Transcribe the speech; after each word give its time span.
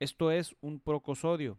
Esto 0.00 0.30
es 0.30 0.54
un 0.60 0.78
procosodio. 0.78 1.58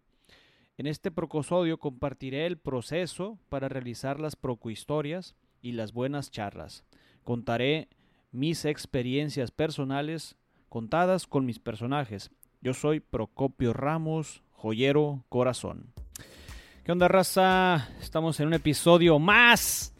En 0.77 0.87
este 0.87 1.11
procosodio 1.11 1.77
compartiré 1.77 2.45
el 2.45 2.57
proceso 2.57 3.37
para 3.49 3.67
realizar 3.67 4.17
las 4.17 4.37
procohistorias 4.37 5.35
y 5.61 5.73
las 5.73 5.91
buenas 5.91 6.31
charlas. 6.31 6.85
Contaré 7.25 7.89
mis 8.31 8.63
experiencias 8.63 9.51
personales 9.51 10.37
contadas 10.69 11.27
con 11.27 11.45
mis 11.45 11.59
personajes. 11.59 12.31
Yo 12.61 12.73
soy 12.73 13.01
Procopio 13.01 13.73
Ramos, 13.73 14.41
joyero 14.53 15.25
corazón. 15.27 15.91
¿Qué 16.85 16.93
onda, 16.93 17.09
raza? 17.09 17.89
Estamos 17.99 18.39
en 18.39 18.47
un 18.47 18.53
episodio 18.53 19.19
más. 19.19 19.93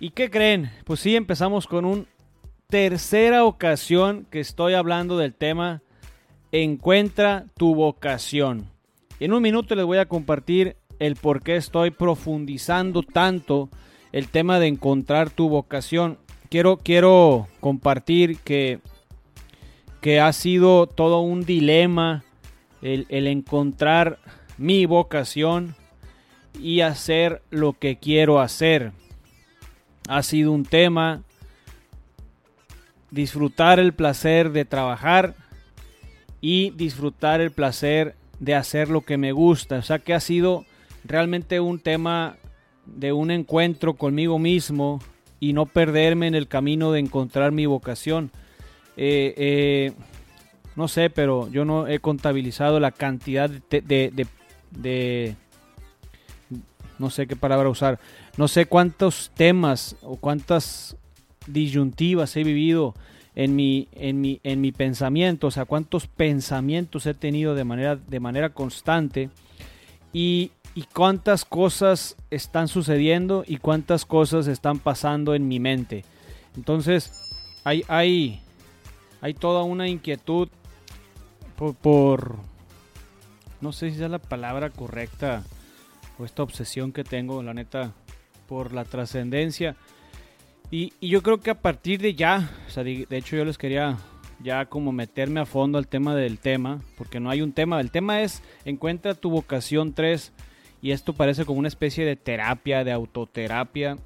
¿Y 0.00 0.10
qué 0.10 0.30
creen? 0.30 0.70
Pues 0.84 1.00
sí, 1.00 1.16
empezamos 1.16 1.66
con 1.66 1.84
una 1.84 2.04
tercera 2.66 3.44
ocasión 3.44 4.26
que 4.30 4.40
estoy 4.40 4.72
hablando 4.72 5.18
del 5.18 5.34
tema 5.34 5.82
Encuentra 6.50 7.44
tu 7.56 7.74
vocación. 7.74 8.70
En 9.20 9.32
un 9.32 9.42
minuto 9.42 9.74
les 9.74 9.84
voy 9.84 9.98
a 9.98 10.06
compartir 10.06 10.76
el 10.98 11.16
por 11.16 11.42
qué 11.42 11.56
estoy 11.56 11.90
profundizando 11.90 13.02
tanto 13.02 13.68
el 14.12 14.28
tema 14.28 14.58
de 14.58 14.68
encontrar 14.68 15.28
tu 15.28 15.48
vocación. 15.50 16.18
Quiero, 16.48 16.78
quiero 16.78 17.48
compartir 17.60 18.38
que, 18.38 18.80
que 20.00 20.20
ha 20.20 20.32
sido 20.32 20.86
todo 20.86 21.20
un 21.20 21.44
dilema 21.44 22.24
el, 22.80 23.06
el 23.10 23.26
encontrar 23.26 24.18
mi 24.56 24.86
vocación 24.86 25.74
y 26.58 26.80
hacer 26.80 27.42
lo 27.50 27.74
que 27.74 27.98
quiero 27.98 28.40
hacer. 28.40 28.92
Ha 30.08 30.22
sido 30.22 30.52
un 30.52 30.64
tema 30.64 31.22
disfrutar 33.10 33.78
el 33.78 33.92
placer 33.92 34.50
de 34.50 34.64
trabajar 34.64 35.34
y 36.40 36.70
disfrutar 36.70 37.40
el 37.40 37.50
placer 37.50 38.14
de 38.38 38.54
hacer 38.54 38.88
lo 38.88 39.02
que 39.02 39.16
me 39.16 39.32
gusta. 39.32 39.76
O 39.76 39.82
sea 39.82 39.98
que 39.98 40.14
ha 40.14 40.20
sido 40.20 40.64
realmente 41.04 41.60
un 41.60 41.78
tema 41.78 42.36
de 42.86 43.12
un 43.12 43.30
encuentro 43.30 43.94
conmigo 43.94 44.38
mismo 44.38 45.00
y 45.40 45.52
no 45.52 45.66
perderme 45.66 46.26
en 46.26 46.34
el 46.34 46.48
camino 46.48 46.92
de 46.92 47.00
encontrar 47.00 47.52
mi 47.52 47.66
vocación. 47.66 48.30
Eh, 48.96 49.34
eh, 49.36 49.92
no 50.76 50.88
sé, 50.88 51.10
pero 51.10 51.48
yo 51.50 51.64
no 51.64 51.86
he 51.88 51.98
contabilizado 51.98 52.80
la 52.80 52.92
cantidad 52.92 53.50
de, 53.50 53.80
de, 53.80 54.26
de, 54.70 55.34
no 56.98 57.10
sé 57.10 57.26
qué 57.26 57.36
palabra 57.36 57.68
usar, 57.68 57.98
no 58.36 58.48
sé 58.48 58.66
cuántos 58.66 59.30
temas 59.34 59.96
o 60.02 60.16
cuántas 60.16 60.96
disyuntivas 61.46 62.36
he 62.36 62.44
vivido 62.44 62.94
en 63.38 63.54
mi, 63.54 63.86
en 63.92 64.20
mi, 64.20 64.40
en 64.42 64.60
mi 64.60 64.72
pensamiento, 64.72 65.46
o 65.46 65.50
sea, 65.52 65.64
cuántos 65.64 66.08
pensamientos 66.08 67.06
he 67.06 67.14
tenido 67.14 67.54
de 67.54 67.62
manera, 67.62 67.94
de 67.94 68.18
manera 68.18 68.50
constante 68.50 69.30
y, 70.12 70.50
y 70.74 70.82
cuántas 70.92 71.44
cosas 71.44 72.16
están 72.32 72.66
sucediendo 72.66 73.44
y 73.46 73.58
cuántas 73.58 74.04
cosas 74.04 74.48
están 74.48 74.80
pasando 74.80 75.36
en 75.36 75.46
mi 75.46 75.60
mente. 75.60 76.04
Entonces, 76.56 77.12
hay, 77.62 77.84
hay, 77.86 78.42
hay 79.20 79.34
toda 79.34 79.62
una 79.62 79.86
inquietud 79.86 80.48
por, 81.54 81.76
por, 81.76 82.36
no 83.60 83.70
sé 83.70 83.92
si 83.92 84.02
es 84.02 84.10
la 84.10 84.18
palabra 84.18 84.70
correcta 84.70 85.44
o 86.18 86.24
esta 86.24 86.42
obsesión 86.42 86.90
que 86.90 87.04
tengo, 87.04 87.40
la 87.44 87.54
neta, 87.54 87.92
por 88.48 88.72
la 88.72 88.84
trascendencia 88.84 89.76
y, 90.70 90.92
yo 91.00 91.22
creo 91.22 91.40
que 91.40 91.50
a 91.50 91.60
partir 91.60 92.00
de 92.00 92.14
ya, 92.14 92.50
o 92.66 92.70
sea, 92.70 92.84
de, 92.84 93.06
hecho 93.10 93.36
yo 93.36 93.44
les 93.44 93.58
quería 93.58 93.96
ya 94.40 94.66
como 94.66 94.92
meterme 94.92 95.40
a 95.40 95.46
fondo 95.46 95.78
al 95.78 95.88
tema 95.88 96.14
del 96.14 96.38
tema, 96.38 96.80
porque 96.96 97.20
no 97.20 97.30
hay 97.30 97.42
un 97.42 97.52
tema, 97.52 97.80
el 97.80 97.90
tema 97.90 98.22
es 98.22 98.42
encuentra 98.64 99.14
tu 99.14 99.30
vocación 99.30 99.94
3 99.94 100.32
y 100.80 100.92
esto 100.92 101.12
parece 101.12 101.44
como 101.44 101.58
una 101.58 101.68
especie 101.68 102.04
de 102.04 102.16
terapia, 102.16 102.84
de 102.84 102.92
autoterapia 102.92 103.96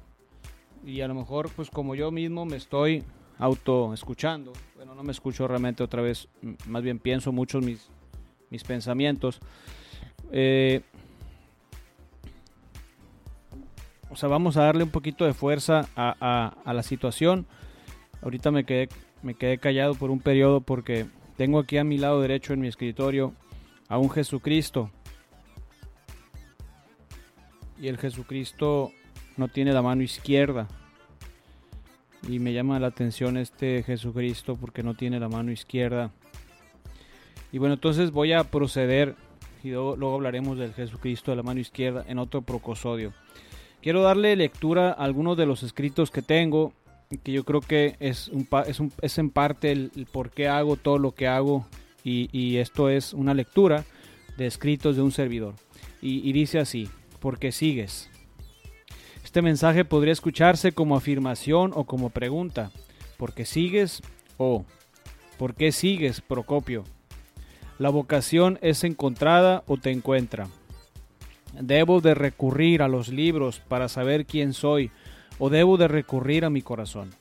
y 0.85 1.01
a 1.01 1.07
lo 1.07 1.13
mejor 1.13 1.49
pues 1.55 1.69
como 1.69 1.95
yo 1.95 2.11
mismo 2.11 2.45
me 2.45 2.57
estoy 2.57 3.03
auto 3.37 3.93
escuchando, 3.93 4.53
bueno 4.75 4.95
no 4.95 5.03
me 5.03 5.11
escucho 5.11 5.47
realmente 5.47 5.83
otra 5.83 6.01
vez, 6.01 6.27
más 6.65 6.81
bien 6.81 6.97
pienso 6.97 7.31
muchos 7.31 7.63
mis, 7.63 7.89
mis 8.49 8.63
pensamientos. 8.63 9.39
Eh, 10.31 10.81
o 14.13 14.15
sea, 14.15 14.29
vamos 14.29 14.57
a 14.57 14.63
darle 14.63 14.83
un 14.83 14.91
poquito 14.91 15.25
de 15.25 15.33
fuerza 15.33 15.89
a, 15.95 16.53
la 16.65 16.83
situación. 16.83 17.47
Ahorita 18.21 18.51
me 18.51 18.63
quedé, 18.63 18.87
me 19.23 19.33
quedé 19.33 19.57
callado 19.57 19.95
por 19.95 20.11
un 20.11 20.19
periodo 20.19 20.61
porque 20.61 21.07
tengo 21.35 21.57
aquí 21.57 21.77
a 21.77 21.83
mi 21.83 21.97
lado 21.97 22.21
derecho 22.21 22.53
en 22.53 22.61
mi 22.61 22.67
escritorio 22.67 23.33
a 23.89 23.97
un 23.97 24.11
Jesucristo. 24.11 24.91
Y 27.81 27.87
el 27.87 27.97
Jesucristo 27.97 28.91
no 29.35 29.47
tiene 29.47 29.73
la 29.73 29.81
mano 29.81 30.03
izquierda. 30.03 30.67
Y 32.29 32.37
me 32.37 32.53
llama 32.53 32.79
la 32.79 32.87
atención 32.87 33.35
este 33.35 33.81
Jesucristo 33.81 34.55
porque 34.55 34.83
no 34.83 34.93
tiene 34.93 35.19
la 35.19 35.27
mano 35.27 35.51
izquierda. 35.51 36.11
Y 37.51 37.57
bueno, 37.57 37.73
entonces 37.73 38.11
voy 38.11 38.33
a 38.33 38.43
proceder 38.43 39.15
y 39.63 39.71
luego, 39.71 39.95
luego 39.95 40.15
hablaremos 40.15 40.59
del 40.59 40.73
Jesucristo 40.75 41.31
de 41.31 41.37
la 41.37 41.43
mano 41.43 41.59
izquierda 41.59 42.05
en 42.07 42.19
otro 42.19 42.43
procosodio. 42.43 43.11
Quiero 43.83 44.01
darle 44.01 44.37
lectura 44.37 44.91
a 44.91 45.03
algunos 45.03 45.35
de 45.35 45.45
los 45.45 45.61
escritos 45.61 46.09
que 46.09 46.21
tengo, 46.21 46.71
que 47.21 47.33
yo 47.33 47.43
creo 47.43 47.59
que 47.59 47.97
es, 47.99 48.31
en 48.31 49.29
parte 49.29 49.73
el, 49.73 49.91
por 50.09 50.31
qué 50.31 50.47
hago 50.47 50.77
todo 50.77 50.97
lo 50.97 51.11
que 51.11 51.27
hago 51.27 51.67
y, 52.01 52.55
esto 52.57 52.87
es 52.87 53.13
una 53.13 53.33
lectura 53.33 53.83
de 54.37 54.47
escritos 54.47 54.95
de 54.95 55.01
un 55.01 55.11
servidor. 55.11 55.55
Y, 56.01 56.31
dice 56.31 56.59
así, 56.59 56.87
porque 57.19 57.51
sigues. 57.51 58.09
Este 59.21 59.41
mensaje 59.41 59.83
podría 59.83 60.13
escucharse 60.13 60.71
como 60.71 60.95
afirmación 60.95 61.73
o 61.75 61.83
como 61.83 62.09
pregunta. 62.09 62.71
¿Por 63.17 63.33
qué 63.33 63.43
sigues? 63.43 64.01
O 64.37 64.63
¿por 65.37 65.55
qué 65.55 65.73
sigues, 65.73 66.21
Procopio? 66.21 66.85
La 67.79 67.89
vocación 67.89 68.59
es 68.61 68.85
encontrada 68.85 69.65
o 69.67 69.75
te 69.75 69.91
encuentra. 69.91 70.47
Debo 71.59 72.01
de 72.01 72.15
recurrir 72.15 72.81
a 72.81 72.87
los 72.87 73.09
libros 73.09 73.59
para 73.59 73.87
saber 73.87 74.25
quién 74.25 74.53
soy 74.53 74.91
o 75.39 75.49
debo 75.49 75.77
de 75.77 75.87
recurrir 75.87 76.45
a 76.45 76.49
mi 76.49 76.61
corazón. 76.61 77.11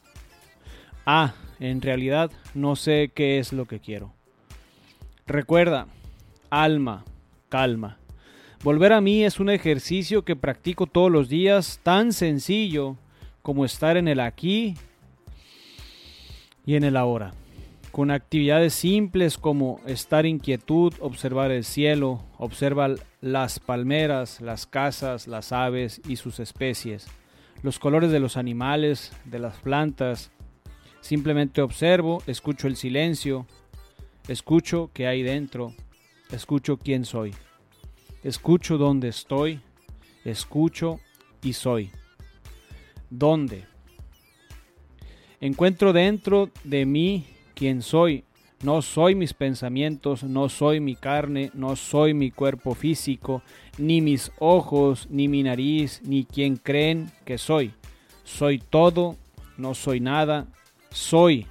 Ah, 1.04 1.34
en 1.60 1.80
realidad 1.82 2.30
no 2.54 2.76
sé 2.76 3.10
qué 3.14 3.38
es 3.38 3.52
lo 3.52 3.66
que 3.66 3.80
quiero. 3.80 4.12
Recuerda, 5.26 5.86
alma, 6.50 7.04
calma. 7.48 7.98
Volver 8.62 8.92
a 8.92 9.00
mí 9.00 9.24
es 9.24 9.40
un 9.40 9.50
ejercicio 9.50 10.24
que 10.24 10.36
practico 10.36 10.86
todos 10.86 11.10
los 11.10 11.28
días 11.28 11.80
tan 11.82 12.12
sencillo 12.12 12.96
como 13.42 13.64
estar 13.64 13.96
en 13.96 14.08
el 14.08 14.20
aquí 14.20 14.74
y 16.64 16.76
en 16.76 16.84
el 16.84 16.96
ahora 16.96 17.32
con 17.92 18.10
actividades 18.10 18.72
simples 18.72 19.36
como 19.36 19.78
estar 19.86 20.24
en 20.24 20.38
quietud, 20.38 20.94
observar 21.00 21.50
el 21.50 21.62
cielo, 21.62 22.24
observar 22.38 22.96
las 23.20 23.60
palmeras, 23.60 24.40
las 24.40 24.66
casas, 24.66 25.28
las 25.28 25.52
aves 25.52 26.00
y 26.08 26.16
sus 26.16 26.40
especies, 26.40 27.06
los 27.62 27.78
colores 27.78 28.10
de 28.10 28.18
los 28.18 28.38
animales, 28.38 29.12
de 29.26 29.38
las 29.38 29.58
plantas. 29.58 30.32
Simplemente 31.02 31.60
observo, 31.60 32.22
escucho 32.26 32.66
el 32.66 32.76
silencio, 32.76 33.46
escucho 34.26 34.90
qué 34.94 35.06
hay 35.06 35.22
dentro, 35.22 35.74
escucho 36.30 36.78
quién 36.78 37.04
soy, 37.04 37.34
escucho 38.22 38.78
dónde 38.78 39.08
estoy, 39.08 39.60
escucho 40.24 40.98
y 41.42 41.52
soy. 41.52 41.90
¿Dónde? 43.10 43.66
Encuentro 45.42 45.92
dentro 45.92 46.48
de 46.64 46.86
mí 46.86 47.26
quién 47.62 47.80
soy. 47.82 48.24
No 48.64 48.82
soy 48.82 49.14
mis 49.14 49.34
pensamientos, 49.34 50.24
no 50.24 50.48
soy 50.48 50.80
mi 50.80 50.96
carne, 50.96 51.52
no 51.54 51.76
soy 51.76 52.12
mi 52.12 52.32
cuerpo 52.32 52.74
físico, 52.74 53.40
ni 53.78 54.00
mis 54.00 54.32
ojos, 54.40 55.06
ni 55.10 55.28
mi 55.28 55.44
nariz, 55.44 56.00
ni 56.04 56.24
quien 56.24 56.56
creen 56.56 57.12
que 57.24 57.38
soy. 57.38 57.70
Soy 58.24 58.58
todo, 58.58 59.14
no 59.56 59.74
soy 59.74 60.00
nada, 60.00 60.48
soy 60.90 61.46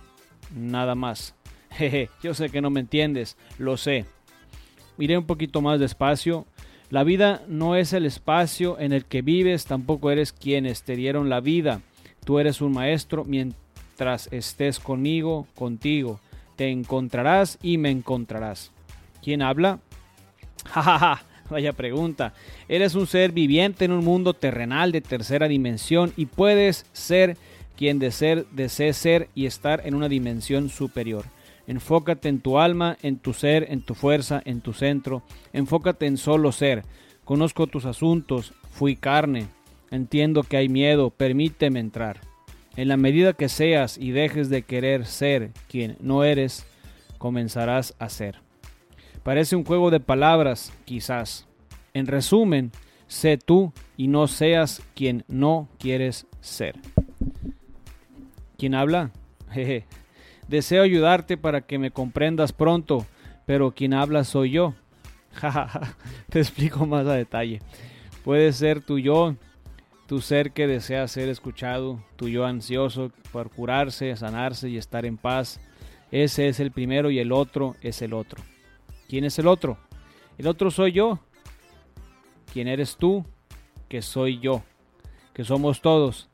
nada 0.53 0.95
más. 0.95 1.33
Jeje, 1.71 2.09
yo 2.21 2.33
sé 2.33 2.49
que 2.49 2.59
no 2.59 2.69
me 2.69 2.81
entiendes, 2.81 3.37
lo 3.57 3.77
sé. 3.77 4.05
Miré 4.97 5.17
un 5.17 5.25
poquito 5.25 5.61
más 5.61 5.79
despacio. 5.79 6.45
La 6.89 7.05
vida 7.05 7.41
no 7.47 7.77
es 7.77 7.93
el 7.93 8.05
espacio 8.05 8.77
en 8.81 8.91
el 8.91 9.05
que 9.05 9.21
vives, 9.21 9.63
tampoco 9.63 10.11
eres 10.11 10.33
quienes 10.33 10.83
te 10.83 10.97
dieron 10.97 11.29
la 11.29 11.39
vida. 11.39 11.79
Tú 12.25 12.39
eres 12.39 12.59
un 12.59 12.73
maestro 12.73 13.23
mientras 14.01 14.29
estés 14.31 14.79
conmigo, 14.79 15.45
contigo. 15.53 16.19
Te 16.55 16.71
encontrarás 16.71 17.59
y 17.61 17.77
me 17.77 17.91
encontrarás. 17.91 18.71
¿Quién 19.21 19.43
habla? 19.43 19.77
Jajaja, 20.65 21.23
vaya 21.51 21.73
pregunta. 21.73 22.33
Eres 22.67 22.95
un 22.95 23.05
ser 23.05 23.31
viviente 23.31 23.85
en 23.85 23.91
un 23.91 24.03
mundo 24.03 24.33
terrenal 24.33 24.91
de 24.91 25.01
tercera 25.01 25.47
dimensión 25.47 26.13
y 26.17 26.25
puedes 26.25 26.87
ser 26.93 27.37
quien 27.77 27.99
desee, 27.99 28.45
desee 28.51 28.93
ser 28.93 29.29
y 29.35 29.45
estar 29.45 29.85
en 29.85 29.93
una 29.93 30.09
dimensión 30.09 30.69
superior. 30.69 31.25
Enfócate 31.67 32.27
en 32.27 32.39
tu 32.39 32.57
alma, 32.57 32.97
en 33.03 33.17
tu 33.17 33.33
ser, 33.33 33.67
en 33.69 33.83
tu 33.83 33.93
fuerza, 33.93 34.41
en 34.45 34.61
tu 34.61 34.73
centro. 34.73 35.21
Enfócate 35.53 36.07
en 36.07 36.17
solo 36.17 36.51
ser. 36.51 36.85
Conozco 37.23 37.67
tus 37.67 37.85
asuntos, 37.85 38.51
fui 38.71 38.95
carne. 38.95 39.45
Entiendo 39.91 40.41
que 40.41 40.57
hay 40.57 40.69
miedo, 40.69 41.11
permíteme 41.11 41.79
entrar. 41.79 42.30
En 42.75 42.87
la 42.87 42.97
medida 42.97 43.33
que 43.33 43.49
seas 43.49 43.97
y 43.97 44.11
dejes 44.11 44.49
de 44.49 44.63
querer 44.63 45.05
ser 45.05 45.51
quien 45.67 45.97
no 45.99 46.23
eres, 46.23 46.65
comenzarás 47.17 47.95
a 47.99 48.07
ser. 48.09 48.39
Parece 49.23 49.55
un 49.55 49.65
juego 49.65 49.91
de 49.91 49.99
palabras, 49.99 50.73
quizás. 50.85 51.47
En 51.93 52.07
resumen, 52.07 52.71
sé 53.07 53.37
tú 53.37 53.73
y 53.97 54.07
no 54.07 54.27
seas 54.27 54.81
quien 54.95 55.25
no 55.27 55.67
quieres 55.77 56.27
ser. 56.39 56.75
¿Quién 58.57 58.73
habla? 58.73 59.11
Jeje. 59.51 59.85
Deseo 60.47 60.83
ayudarte 60.83 61.37
para 61.37 61.61
que 61.61 61.77
me 61.77 61.91
comprendas 61.91 62.53
pronto, 62.53 63.05
pero 63.45 63.71
quien 63.71 63.93
habla 63.93 64.23
soy 64.23 64.51
yo. 64.51 64.73
Te 66.29 66.39
explico 66.39 66.85
más 66.85 67.05
a 67.05 67.13
detalle. 67.13 67.59
Puede 68.23 68.53
ser 68.53 68.81
tu 68.81 68.97
yo, 68.97 69.35
tu 70.11 70.19
ser 70.19 70.51
que 70.51 70.67
desea 70.67 71.07
ser 71.07 71.29
escuchado, 71.29 72.03
tu 72.17 72.27
yo 72.27 72.45
ansioso 72.45 73.13
por 73.31 73.49
curarse, 73.49 74.13
sanarse 74.17 74.67
y 74.67 74.75
estar 74.75 75.05
en 75.05 75.15
paz. 75.15 75.61
Ese 76.11 76.49
es 76.49 76.59
el 76.59 76.71
primero 76.71 77.11
y 77.11 77.19
el 77.19 77.31
otro 77.31 77.77
es 77.81 78.01
el 78.01 78.11
otro. 78.11 78.43
¿Quién 79.07 79.23
es 79.23 79.39
el 79.39 79.47
otro? 79.47 79.77
El 80.37 80.47
otro 80.47 80.69
soy 80.69 80.91
yo. 80.91 81.19
¿Quién 82.51 82.67
eres 82.67 82.97
tú? 82.97 83.25
Que 83.87 84.01
soy 84.01 84.39
yo. 84.39 84.63
Que 85.33 85.45
somos 85.45 85.79
todos. 85.79 86.27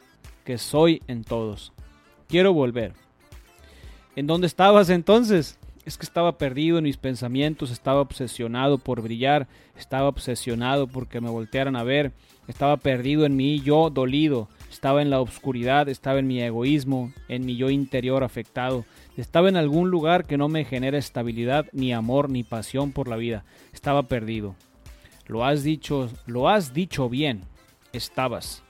Que 0.44 0.58
soy 0.58 1.04
en 1.06 1.24
todos. 1.24 1.72
Quiero 2.28 2.54
volver. 2.54 2.94
¿En 4.16 4.26
dónde 4.26 4.48
estabas 4.48 4.90
entonces? 4.90 5.60
Es 5.88 5.98
que 5.98 6.06
estaba 6.06 6.38
perdido 6.38 6.80
en 6.80 6.84
mis 6.84 6.98
pensamientos, 6.98 7.72
estaba 7.72 8.02
obsesionado 8.02 8.78
por 8.78 9.02
brillar, 9.02 9.48
estaba 9.78 10.10
obsesionado 10.10 10.88
porque 10.88 11.22
me 11.22 11.30
voltearan 11.30 11.78
a 11.78 11.84
ver, 11.84 12.12
estaba 12.50 12.76
perdido 12.76 13.26
en 13.26 13.38
mi 13.38 13.62
yo 13.62 13.90
dolido, 13.90 14.50
estaba 14.70 15.02
en 15.02 15.10
la 15.10 15.22
oscuridad, 15.22 15.88
estaba 15.88 16.20
en 16.20 16.28
mi 16.28 16.42
egoísmo, 16.42 17.14
en 17.30 17.46
mi 17.46 17.56
yo 17.56 17.70
interior 17.70 18.26
afectado, 18.26 18.84
estaba 19.16 19.48
en 19.48 19.56
algún 19.56 19.90
lugar 19.90 20.26
que 20.26 20.36
no 20.36 20.50
me 20.50 20.66
genera 20.66 20.98
estabilidad, 20.98 21.68
ni 21.72 21.94
amor, 21.94 22.30
ni 22.30 22.44
pasión 22.44 22.92
por 22.92 23.08
la 23.08 23.16
vida, 23.16 23.46
estaba 23.72 24.04
perdido. 24.04 24.56
Lo 25.26 25.46
has 25.46 25.64
dicho, 25.64 26.10
lo 26.26 26.50
has 26.50 26.74
dicho 26.74 27.08
bien, 27.08 27.44
estabas. 27.94 28.62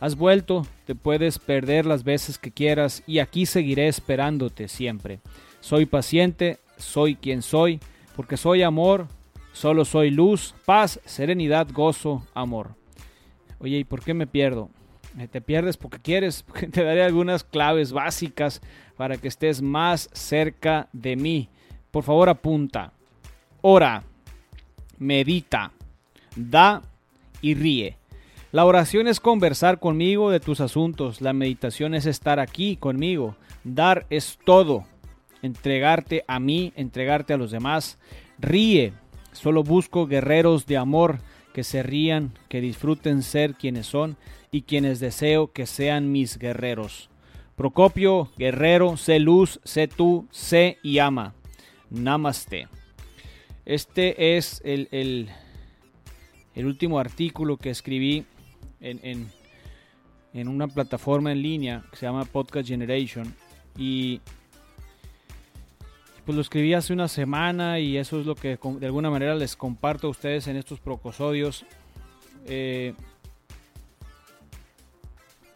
Has 0.00 0.16
vuelto, 0.16 0.66
te 0.84 0.94
puedes 0.94 1.38
perder 1.38 1.86
las 1.86 2.04
veces 2.04 2.36
que 2.36 2.50
quieras 2.50 3.02
y 3.06 3.20
aquí 3.20 3.46
seguiré 3.46 3.88
esperándote 3.88 4.68
siempre. 4.68 5.20
Soy 5.62 5.86
paciente, 5.86 6.58
soy 6.76 7.14
quien 7.14 7.40
soy, 7.40 7.78
porque 8.16 8.36
soy 8.36 8.64
amor, 8.64 9.06
solo 9.52 9.84
soy 9.84 10.10
luz, 10.10 10.56
paz, 10.66 11.00
serenidad, 11.04 11.68
gozo, 11.72 12.26
amor. 12.34 12.74
Oye, 13.60 13.78
¿y 13.78 13.84
por 13.84 14.02
qué 14.02 14.12
me 14.12 14.26
pierdo? 14.26 14.70
Eh, 15.16 15.28
te 15.28 15.40
pierdes 15.40 15.76
porque 15.76 16.00
quieres, 16.00 16.42
porque 16.46 16.66
te 16.66 16.82
daré 16.82 17.04
algunas 17.04 17.44
claves 17.44 17.92
básicas 17.92 18.60
para 18.96 19.18
que 19.18 19.28
estés 19.28 19.62
más 19.62 20.10
cerca 20.12 20.88
de 20.92 21.14
mí. 21.14 21.48
Por 21.92 22.02
favor, 22.02 22.28
apunta. 22.28 22.92
Ora, 23.60 24.02
medita, 24.98 25.70
da 26.34 26.82
y 27.40 27.54
ríe. 27.54 27.98
La 28.50 28.64
oración 28.64 29.06
es 29.06 29.20
conversar 29.20 29.78
conmigo 29.78 30.32
de 30.32 30.40
tus 30.40 30.60
asuntos, 30.60 31.20
la 31.20 31.32
meditación 31.32 31.94
es 31.94 32.04
estar 32.04 32.40
aquí 32.40 32.76
conmigo, 32.76 33.36
dar 33.62 34.06
es 34.10 34.40
todo, 34.44 34.86
entregarte 35.42 36.24
a 36.26 36.40
mí, 36.40 36.72
entregarte 36.76 37.32
a 37.32 37.36
los 37.36 37.50
demás. 37.50 37.98
Ríe, 38.38 38.92
solo 39.32 39.62
busco 39.62 40.06
guerreros 40.06 40.66
de 40.66 40.76
amor 40.76 41.18
que 41.52 41.64
se 41.64 41.82
rían, 41.82 42.32
que 42.48 42.60
disfruten 42.60 43.22
ser 43.22 43.54
quienes 43.54 43.86
son 43.86 44.16
y 44.50 44.62
quienes 44.62 45.00
deseo 45.00 45.52
que 45.52 45.66
sean 45.66 46.10
mis 46.10 46.38
guerreros. 46.38 47.10
Procopio, 47.56 48.30
guerrero, 48.38 48.96
sé 48.96 49.18
luz, 49.18 49.60
sé 49.64 49.88
tú, 49.88 50.26
sé 50.30 50.78
y 50.82 50.98
ama. 50.98 51.34
Namaste. 51.90 52.68
Este 53.64 54.36
es 54.36 54.60
el, 54.64 54.88
el, 54.90 55.28
el 56.54 56.66
último 56.66 56.98
artículo 56.98 57.58
que 57.58 57.70
escribí 57.70 58.24
en, 58.80 59.30
en, 60.32 60.48
una 60.48 60.66
plataforma 60.66 61.30
en 61.30 61.42
línea 61.42 61.84
que 61.90 61.96
se 61.98 62.06
llama 62.06 62.24
Podcast 62.24 62.68
Generation. 62.68 63.34
Y 63.78 64.20
pues 66.24 66.36
lo 66.36 66.42
escribí 66.42 66.74
hace 66.74 66.92
una 66.92 67.08
semana 67.08 67.78
y 67.78 67.96
eso 67.96 68.20
es 68.20 68.26
lo 68.26 68.34
que 68.34 68.58
de 68.78 68.86
alguna 68.86 69.10
manera 69.10 69.34
les 69.34 69.56
comparto 69.56 70.06
a 70.06 70.10
ustedes 70.10 70.46
en 70.46 70.56
estos 70.56 70.80
procosodios. 70.80 71.64
Eh, 72.46 72.94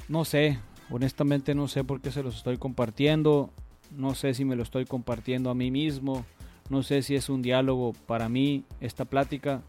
no 0.08 0.24
sé, 0.24 0.58
honestamente 0.90 1.54
no 1.54 1.68
sé 1.68 1.84
por 1.84 2.00
qué 2.00 2.10
se 2.10 2.22
los 2.22 2.36
estoy 2.36 2.58
compartiendo. 2.58 3.50
No 3.90 4.14
sé 4.14 4.34
si 4.34 4.44
me 4.44 4.56
lo 4.56 4.62
estoy 4.62 4.84
compartiendo 4.84 5.50
a 5.50 5.54
mí 5.54 5.70
mismo. 5.70 6.24
No 6.68 6.82
sé 6.82 7.02
si 7.02 7.14
es 7.14 7.28
un 7.28 7.42
diálogo 7.42 7.92
para 8.06 8.28
mí 8.28 8.64
esta 8.80 9.04
plática. 9.04 9.62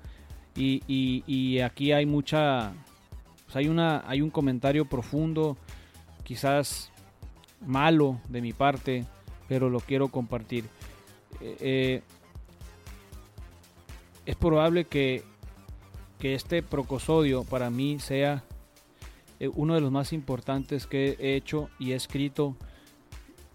Y, 0.55 0.81
y 0.87 1.59
aquí 1.59 1.91
hay 1.91 2.07
mucha 2.07 2.73
pues 3.47 3.55
hay, 3.55 3.69
una, 3.69 4.03
hay 4.05 4.21
un 4.21 4.29
comentario 4.29 4.83
profundo, 4.83 5.55
quizás 6.23 6.91
malo 7.65 8.19
de 8.27 8.41
mi 8.41 8.51
parte, 8.51 9.05
pero 9.47 9.69
lo 9.69 9.79
quiero 9.79 10.09
compartir. 10.09 10.65
Eh, 11.41 11.57
eh, 11.59 12.01
es 14.25 14.35
probable 14.35 14.85
que, 14.85 15.23
que, 16.19 16.35
este 16.35 16.63
procosodio 16.63 17.43
para 17.43 17.69
mí 17.69 17.99
sea 17.99 18.43
eh, 19.39 19.49
uno 19.53 19.75
de 19.75 19.81
los 19.81 19.91
más 19.91 20.13
importantes 20.13 20.87
que 20.87 21.15
he 21.19 21.35
hecho 21.35 21.69
y 21.79 21.91
he 21.91 21.95
escrito 21.95 22.55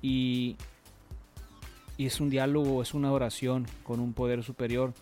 y, 0.01 0.57
y 1.97 2.07
es 2.07 2.21
un 2.21 2.31
diálogo, 2.31 2.83
es 2.83 2.95
una 2.95 3.13
oración 3.13 3.67
con 3.83 4.01
un 4.01 4.13
poder 4.13 4.43
superior 4.43 4.95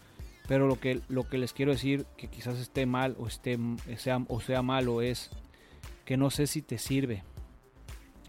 pero 0.50 0.66
lo 0.66 0.80
que, 0.80 1.00
lo 1.06 1.28
que 1.28 1.38
les 1.38 1.52
quiero 1.52 1.70
decir, 1.70 2.06
que 2.16 2.26
quizás 2.26 2.58
esté 2.58 2.84
mal 2.84 3.14
o, 3.20 3.28
esté, 3.28 3.56
sea, 3.98 4.20
o 4.26 4.40
sea 4.40 4.62
malo, 4.62 5.00
es 5.00 5.30
que 6.04 6.16
no 6.16 6.28
sé 6.28 6.48
si 6.48 6.60
te 6.60 6.76
sirve. 6.76 7.22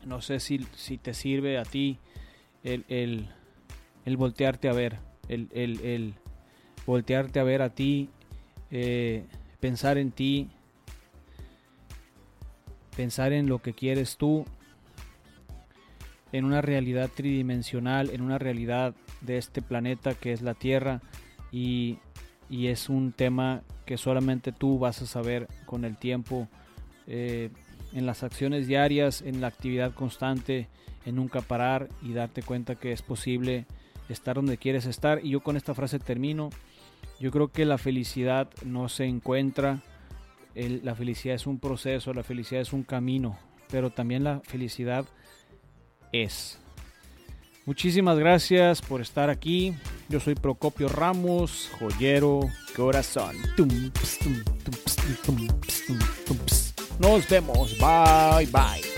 No 0.05 0.21
sé 0.21 0.39
si, 0.39 0.59
si 0.75 0.99
te 0.99 1.15
sirve 1.15 1.57
a 1.57 1.63
ti 1.63 1.97
el, 2.63 2.85
el, 2.89 3.33
el 4.05 4.17
voltearte 4.17 4.69
a 4.69 4.73
ver. 4.73 4.99
El, 5.27 5.49
el, 5.53 5.79
el, 5.81 6.13
voltearte 6.85 7.39
a 7.39 7.43
ver 7.43 7.61
a 7.61 7.69
ti, 7.69 8.09
eh, 8.69 9.25
pensar 9.59 9.97
en 9.97 10.11
ti, 10.11 10.49
pensar 12.95 13.31
en 13.33 13.47
lo 13.47 13.59
que 13.59 13.73
quieres 13.73 14.17
tú, 14.17 14.45
en 16.31 16.45
una 16.45 16.61
realidad 16.61 17.09
tridimensional, 17.13 18.09
en 18.09 18.21
una 18.21 18.37
realidad 18.39 18.95
de 19.21 19.37
este 19.37 19.61
planeta 19.61 20.15
que 20.15 20.33
es 20.33 20.41
la 20.41 20.53
Tierra 20.53 21.01
y 21.51 21.99
y 22.51 22.67
es 22.67 22.89
un 22.89 23.13
tema 23.13 23.63
que 23.85 23.97
solamente 23.97 24.51
tú 24.51 24.77
vas 24.77 25.01
a 25.01 25.07
saber 25.07 25.47
con 25.65 25.85
el 25.85 25.95
tiempo, 25.97 26.49
eh, 27.07 27.49
en 27.93 28.05
las 28.05 28.23
acciones 28.23 28.67
diarias, 28.67 29.21
en 29.21 29.39
la 29.39 29.47
actividad 29.47 29.93
constante, 29.93 30.67
en 31.05 31.15
nunca 31.15 31.39
parar 31.39 31.87
y 32.01 32.11
darte 32.11 32.43
cuenta 32.43 32.75
que 32.75 32.91
es 32.91 33.01
posible 33.01 33.65
estar 34.11 34.35
donde 34.35 34.57
quieres 34.57 34.85
estar. 34.85 35.19
Y 35.23 35.29
yo 35.31 35.41
con 35.41 35.57
esta 35.57 35.73
frase 35.73 35.99
termino. 35.99 36.49
Yo 37.19 37.31
creo 37.31 37.49
que 37.49 37.65
la 37.65 37.77
felicidad 37.77 38.49
no 38.65 38.89
se 38.89 39.05
encuentra, 39.05 39.81
la 40.55 40.95
felicidad 40.95 41.35
es 41.35 41.47
un 41.47 41.59
proceso, 41.59 42.13
la 42.13 42.23
felicidad 42.23 42.61
es 42.61 42.73
un 42.73 42.83
camino, 42.83 43.37
pero 43.69 43.91
también 43.91 44.23
la 44.23 44.41
felicidad 44.41 45.05
es. 46.11 46.59
Muchísimas 47.65 48.17
gracias 48.17 48.81
por 48.81 49.01
estar 49.01 49.29
aquí. 49.29 49.73
Yo 50.09 50.19
soy 50.19 50.35
Procopio 50.35 50.89
Ramos, 50.89 51.69
joyero 51.79 52.41
corazón. 52.75 53.35
Nos 56.99 57.29
vemos. 57.29 57.77
Bye 57.77 58.47
bye. 58.47 58.90